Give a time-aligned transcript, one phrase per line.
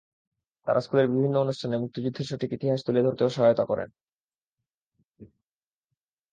[0.67, 3.89] তাঁরা স্কুলের বিভিন্ন অনুষ্ঠানে মুক্তিযুদ্ধের সঠিক ইতিহাস তুলে ধরতেও সহায়তা করেন।